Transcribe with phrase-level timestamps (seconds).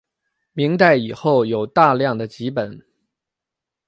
[0.53, 2.83] 明代以后有大量的辑本。